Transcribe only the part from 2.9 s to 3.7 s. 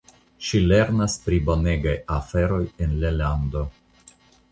la lando.